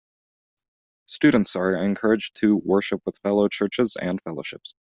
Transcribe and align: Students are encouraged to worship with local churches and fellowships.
Students 1.05 1.55
are 1.55 1.75
encouraged 1.75 2.33
to 2.37 2.57
worship 2.65 3.03
with 3.05 3.19
local 3.23 3.49
churches 3.49 3.95
and 4.01 4.19
fellowships. 4.23 4.73